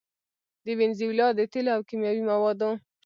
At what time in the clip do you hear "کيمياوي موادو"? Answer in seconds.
1.89-2.71